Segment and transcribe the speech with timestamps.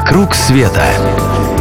[0.00, 0.82] «Вокруг света»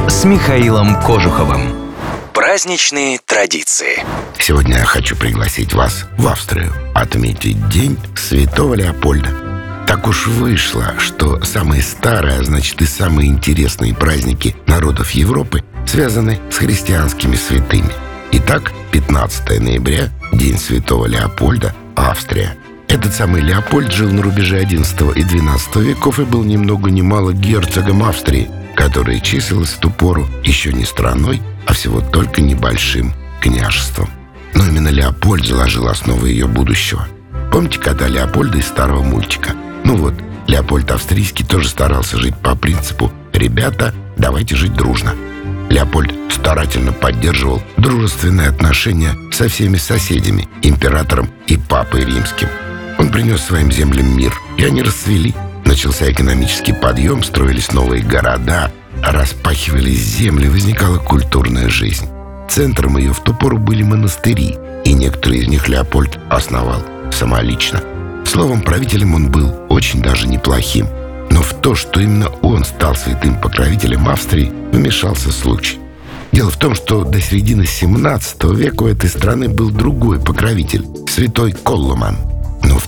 [0.08, 1.92] с Михаилом Кожуховым.
[2.34, 4.02] Праздничные традиции.
[4.40, 9.30] Сегодня я хочу пригласить вас в Австрию отметить День Святого Леопольда.
[9.86, 16.40] Так уж вышло, что самые старые, а значит и самые интересные праздники народов Европы связаны
[16.50, 17.92] с христианскими святыми.
[18.32, 22.56] Итак, 15 ноября, День Святого Леопольда, Австрия–
[22.90, 27.02] этот самый Леопольд жил на рубеже XI и XII веков и был ни много ни
[27.02, 33.14] мало герцогом Австрии, которая числилась в ту пору еще не страной, а всего только небольшим
[33.42, 34.10] княжеством.
[34.56, 37.08] Но именно Леопольд заложил основы ее будущего.
[37.52, 39.52] Помните, когда Леопольда из старого мультика?
[39.84, 40.16] Ну вот,
[40.48, 45.14] Леопольд Австрийский тоже старался жить по принципу «Ребята, давайте жить дружно».
[45.70, 52.48] Леопольд старательно поддерживал дружественные отношения со всеми соседями, императором и папой римским–
[53.10, 55.34] принес своим землям мир, и они расцвели.
[55.66, 58.72] Начался экономический подъем, строились новые города,
[59.04, 62.08] распахивались земли, возникала культурная жизнь.
[62.50, 67.82] Центром ее в ту пору были монастыри, и некоторые из них Леопольд основал самолично.
[68.26, 70.88] Словом, правителем он был очень даже неплохим.
[71.32, 75.80] Но в то, что именно он стал святым покровителем Австрии, вмешался случай.
[76.32, 81.54] Дело в том, что до середины 17 века у этой страны был другой покровитель, святой
[81.54, 82.39] в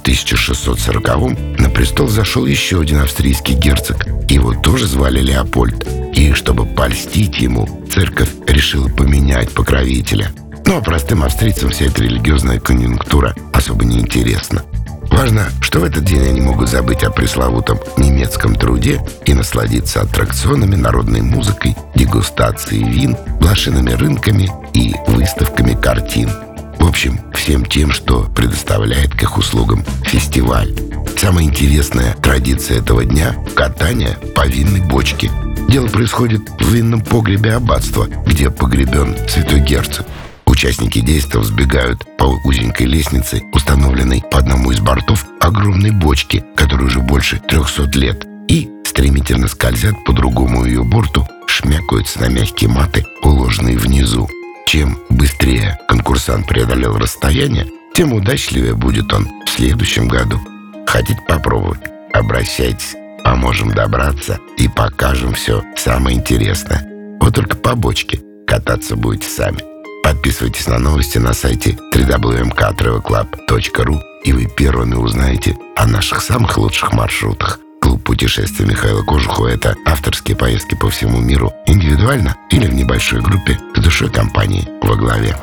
[0.03, 4.05] 1640-м на престол зашел еще один австрийский герцог.
[4.29, 5.87] Его тоже звали Леопольд.
[6.13, 10.31] И чтобы польстить ему, церковь решила поменять покровителя.
[10.65, 14.63] Ну а простым австрийцам вся эта религиозная конъюнктура особо не интересна.
[15.09, 20.75] Важно, что в этот день они могут забыть о пресловутом немецком труде и насладиться аттракционами,
[20.75, 26.29] народной музыкой, дегустацией вин, блошиными рынками и выставками картин–
[26.81, 30.73] в общем, всем тем, что предоставляет к их услугам фестиваль.
[31.15, 35.29] Самая интересная традиция этого дня– катание по винной бочке.
[35.69, 40.07] Дело происходит в винном погребе аббатства, где погребен святой герцог.
[40.45, 46.99] Участники действия взбегают по узенькой лестнице, установленной по одному из бортов огромной бочки, которой уже
[46.99, 53.77] больше 300 лет, и стремительно скользят по другому ее борту, шмякаются на мягкие маты, уложенные
[53.77, 54.27] внизу.
[54.65, 60.39] Чем быстрее конкурсант преодолел расстояние, тем удачливее будет он в следующем году.
[60.87, 61.81] Хотите попробовать?
[62.13, 66.87] Обращайтесь, поможем добраться и покажем все самое интересное.
[67.19, 69.59] Вот только по бочке кататься будете сами.
[70.03, 77.59] Подписывайтесь на новости на сайте www.mktravelclub.ru и вы первыми узнаете о наших самых лучших маршрутах–
[77.91, 83.59] Клуб путешествия Михаила Кожухова– это авторские поездки по всему миру, индивидуально или в небольшой группе
[83.75, 85.35] с душой компании во главе.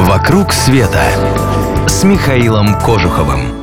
[0.00, 1.02] «Вокруг света»
[1.88, 3.59] с Михаилом Кожуховым.